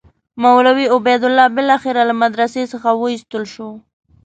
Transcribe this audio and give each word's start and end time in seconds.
مولوي 0.43 0.85
عبیدالله 0.95 1.45
بالاخره 1.55 2.01
له 2.09 2.13
مدرسې 2.23 2.63
څخه 2.73 2.89
وایستل 3.01 3.43
شو. 3.53 3.69